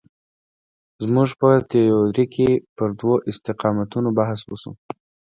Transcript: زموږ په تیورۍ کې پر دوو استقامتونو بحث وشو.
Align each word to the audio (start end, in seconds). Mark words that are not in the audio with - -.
زموږ 1.03 1.29
په 1.41 1.49
تیورۍ 1.69 2.25
کې 2.33 2.49
پر 2.75 2.89
دوو 2.99 3.13
استقامتونو 3.29 4.09
بحث 4.19 4.39
وشو. 4.45 4.71